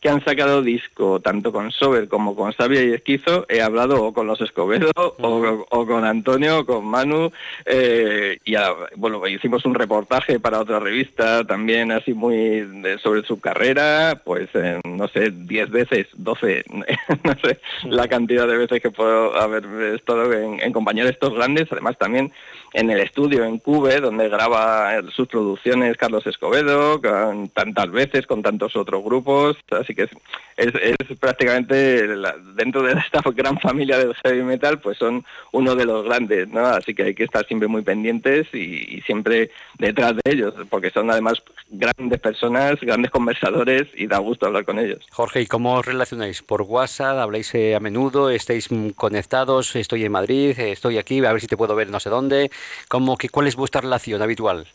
que 0.00 0.08
han 0.08 0.24
sacado 0.24 0.62
disco, 0.62 1.20
tanto 1.20 1.52
con 1.52 1.70
Sober 1.72 2.08
como 2.08 2.34
con 2.34 2.52
Sabia 2.54 2.82
y 2.82 2.92
Esquizo, 2.92 3.44
he 3.50 3.60
hablado 3.60 4.02
o 4.02 4.14
con 4.14 4.26
los 4.26 4.40
Escobedo 4.40 4.90
o, 4.96 5.66
o 5.68 5.86
con 5.86 6.04
Antonio 6.06 6.60
o 6.60 6.64
con 6.66 6.84
Manu, 7.00 7.32
eh, 7.64 8.38
y 8.44 8.54
a- 8.56 8.74
bueno, 8.96 9.26
hicimos 9.26 9.64
un 9.64 9.74
reportaje 9.74 10.38
para 10.38 10.60
otra 10.60 10.78
revista 10.80 11.44
también 11.44 11.92
así 11.92 12.12
muy 12.12 12.60
de- 12.82 12.98
sobre 12.98 13.22
su 13.22 13.40
carrera, 13.40 14.20
pues 14.24 14.48
eh, 14.54 14.80
no 14.84 15.08
sé, 15.08 15.30
10 15.30 15.70
veces, 15.70 16.06
12, 16.14 16.62
no 17.24 17.34
sé 17.42 17.58
la 17.84 18.06
cantidad 18.08 18.46
de 18.46 18.56
veces 18.58 18.82
que 18.82 18.90
puedo 18.90 19.34
haber 19.38 19.64
estado 19.94 20.30
en, 20.32 20.60
en 20.60 20.72
compañía 20.72 21.04
de 21.04 21.10
estos 21.10 21.32
grandes, 21.34 21.66
además 21.70 21.96
también 21.98 22.32
en 22.72 22.90
el 22.90 23.00
estudio 23.00 23.44
en 23.44 23.58
Cube, 23.58 24.00
donde 24.00 24.28
graba 24.28 24.92
sus 25.14 25.26
producciones 25.28 25.96
Carlos 25.96 26.26
Escobedo, 26.26 27.00
con 27.00 27.48
tantas 27.48 27.90
veces, 27.90 28.26
con 28.26 28.42
tantos 28.42 28.76
otros 28.76 29.02
grupos, 29.02 29.56
así 29.70 29.94
que 29.94 30.02
es, 30.04 30.10
es, 30.56 31.18
prácticamente 31.18 32.06
la- 32.06 32.36
dentro 32.54 32.82
de 32.82 32.92
esta 32.92 33.22
gran 33.34 33.58
familia 33.58 33.98
del 33.98 34.14
heavy 34.24 34.42
metal, 34.42 34.80
pues 34.80 34.98
son 34.98 35.24
uno 35.52 35.74
de 35.74 35.84
los 35.84 36.04
grandes, 36.04 36.48
¿no? 36.48 36.66
Así 36.66 36.94
que 36.94 37.04
hay 37.04 37.14
que 37.14 37.24
estar 37.24 37.46
siempre 37.46 37.68
muy 37.68 37.82
pendientes 37.82 38.46
y, 38.52 38.96
y 38.96 39.00
siempre 39.02 39.50
detrás 39.78 40.14
de 40.16 40.30
ellos, 40.32 40.54
porque 40.68 40.90
son 40.90 41.10
además 41.10 41.42
grandes 41.68 42.20
personas, 42.20 42.76
grandes 42.80 43.10
conversadores 43.10 43.88
y 43.94 44.06
da 44.06 44.18
gusto 44.18 44.46
hablar 44.46 44.64
con 44.64 44.78
ellos. 44.78 45.04
Jorge, 45.10 45.40
¿y 45.42 45.46
cómo 45.46 45.74
os 45.74 45.86
relacionáis? 45.86 46.42
¿Por 46.42 46.62
WhatsApp? 46.62 47.18
¿Habláis 47.18 47.54
eh, 47.54 47.74
a 47.74 47.80
menudo? 47.80 48.30
¿Estáis 48.30 48.70
mm, 48.70 48.90
conectados? 48.90 49.74
¿Estoy 49.76 50.04
en 50.04 50.12
Madrid? 50.12 50.58
¿Estoy 50.58 50.98
aquí? 50.98 51.24
A 51.24 51.32
ver 51.32 51.40
si 51.40 51.46
te 51.46 51.56
puedo 51.56 51.74
ver 51.74 51.88
no 51.90 52.00
sé 52.00 52.10
dónde. 52.10 52.50
¿Cómo, 52.88 53.16
que, 53.16 53.28
¿Cuál 53.28 53.46
es 53.46 53.56
vuestra 53.56 53.80
relación 53.80 54.22
habitual? 54.22 54.66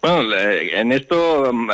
Bueno, 0.00 0.34
en 0.36 0.92
esto, 0.92 1.50
mm, 1.52 1.70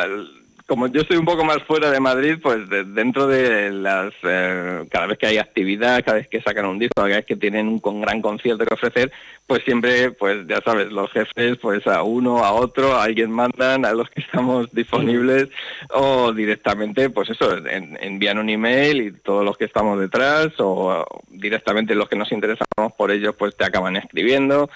como 0.66 0.86
yo 0.88 1.00
estoy 1.00 1.16
un 1.16 1.24
poco 1.24 1.44
más 1.44 1.62
fuera 1.62 1.90
de 1.90 1.98
Madrid, 1.98 2.36
pues 2.42 2.68
de- 2.68 2.84
dentro 2.84 3.26
de 3.26 3.70
las, 3.70 4.12
eh, 4.22 4.84
cada 4.90 5.06
vez 5.06 5.16
que 5.18 5.26
hay 5.26 5.38
actividad, 5.38 6.04
cada 6.04 6.18
vez 6.18 6.28
que 6.28 6.42
sacan 6.42 6.66
un 6.66 6.78
disco, 6.78 6.92
cada 6.96 7.08
vez 7.08 7.24
que 7.24 7.36
tienen 7.36 7.66
un 7.68 7.78
con 7.78 8.00
gran 8.02 8.20
concierto 8.20 8.66
que 8.66 8.74
ofrecer, 8.74 9.10
pues 9.46 9.62
siempre, 9.64 10.10
pues 10.10 10.46
ya 10.46 10.60
sabes, 10.60 10.92
los 10.92 11.10
jefes, 11.10 11.56
pues 11.62 11.86
a 11.86 12.02
uno, 12.02 12.44
a 12.44 12.52
otro, 12.52 12.92
a 12.94 13.04
alguien 13.04 13.30
mandan, 13.30 13.86
a 13.86 13.92
los 13.94 14.10
que 14.10 14.20
estamos 14.20 14.70
disponibles, 14.72 15.48
o 15.90 16.32
directamente, 16.32 17.08
pues 17.08 17.30
eso, 17.30 17.56
en- 17.66 17.98
envían 18.02 18.36
un 18.38 18.50
email 18.50 19.00
y 19.00 19.12
todos 19.12 19.44
los 19.46 19.56
que 19.56 19.64
estamos 19.64 19.98
detrás, 19.98 20.48
o 20.58 21.04
directamente 21.30 21.94
los 21.94 22.08
que 22.10 22.16
nos 22.16 22.30
interesamos 22.30 22.92
por 22.96 23.10
ellos, 23.10 23.34
pues 23.38 23.56
te 23.56 23.64
acaban 23.64 23.96
escribiendo. 23.96 24.68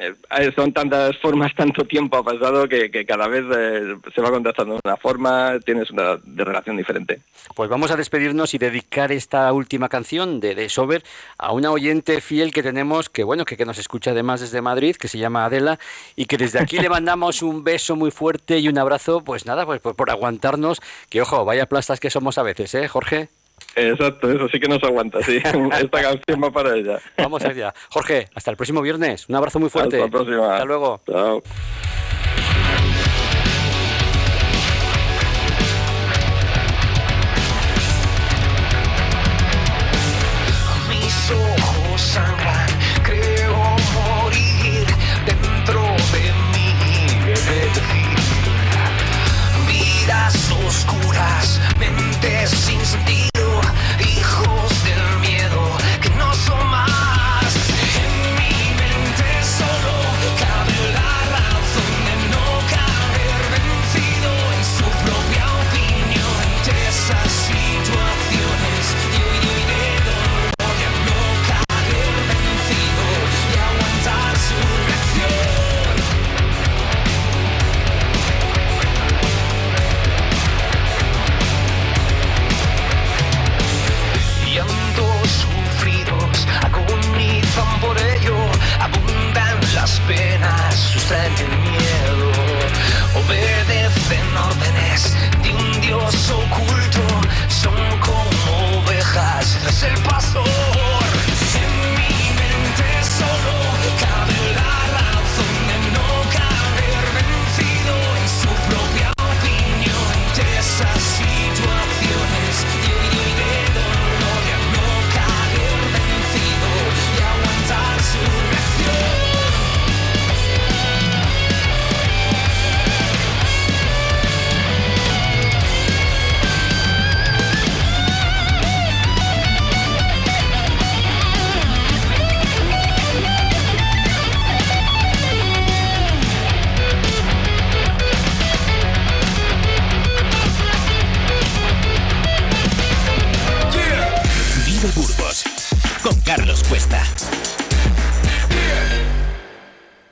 Eh, 0.00 0.52
son 0.54 0.72
tantas 0.72 1.16
formas, 1.18 1.54
tanto 1.56 1.84
tiempo 1.84 2.16
ha 2.16 2.24
pasado 2.24 2.68
que, 2.68 2.90
que 2.90 3.04
cada 3.06 3.28
vez 3.28 3.44
eh, 3.54 3.96
se 4.14 4.20
va 4.20 4.30
contactando 4.30 4.74
de 4.74 4.80
una 4.84 4.96
forma, 4.96 5.58
tienes 5.64 5.90
una 5.90 6.16
de 6.16 6.44
relación 6.44 6.76
diferente. 6.76 7.20
Pues 7.54 7.70
vamos 7.70 7.90
a 7.90 7.96
despedirnos 7.96 8.54
y 8.54 8.58
dedicar 8.58 9.12
esta 9.12 9.52
última 9.52 9.88
canción 9.88 10.40
de, 10.40 10.54
de 10.54 10.68
Sober 10.68 11.04
a 11.38 11.52
una 11.52 11.70
oyente 11.70 12.20
fiel 12.20 12.52
que 12.52 12.62
tenemos, 12.62 13.08
que 13.08 13.24
bueno, 13.24 13.44
que, 13.44 13.56
que 13.56 13.64
nos 13.64 13.78
escucha 13.78 14.10
además 14.10 14.40
desde 14.40 14.60
Madrid, 14.60 14.96
que 14.96 15.08
se 15.08 15.18
llama 15.18 15.44
Adela, 15.44 15.78
y 16.16 16.26
que 16.26 16.36
desde 16.36 16.58
aquí 16.58 16.78
le 16.78 16.88
mandamos 16.90 17.42
un 17.42 17.62
beso 17.62 17.96
muy 17.96 18.10
fuerte 18.10 18.58
y 18.58 18.68
un 18.68 18.78
abrazo, 18.78 19.22
pues 19.22 19.46
nada, 19.46 19.64
pues 19.66 19.80
por, 19.80 19.94
por 19.94 20.10
aguantarnos, 20.10 20.80
que 21.08 21.22
ojo, 21.22 21.44
vaya 21.44 21.66
plastas 21.66 22.00
que 22.00 22.10
somos 22.10 22.38
a 22.38 22.42
veces, 22.42 22.74
¿eh, 22.74 22.88
Jorge? 22.88 23.28
Exacto, 23.74 24.30
eso 24.30 24.48
sí 24.48 24.58
que 24.58 24.68
nos 24.68 24.82
aguanta, 24.82 25.22
sí. 25.22 25.36
Esta 25.80 26.02
canción 26.02 26.42
va 26.42 26.50
para 26.50 26.74
ella. 26.74 26.98
Vamos 27.18 27.44
allá. 27.44 27.74
Jorge, 27.90 28.28
hasta 28.34 28.50
el 28.50 28.56
próximo 28.56 28.80
viernes. 28.82 29.28
Un 29.28 29.36
abrazo 29.36 29.58
muy 29.58 29.68
fuerte. 29.68 29.96
Hasta 29.96 30.06
la 30.06 30.10
próxima. 30.10 30.52
Hasta 30.54 30.64
luego. 30.64 31.00
Chao. 31.06 31.42